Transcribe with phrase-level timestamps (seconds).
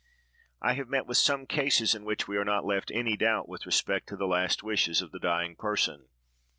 [0.63, 3.47] I have met with some cases in which we are not left in any doubt
[3.47, 6.07] with respect to the last wishes of the dying person.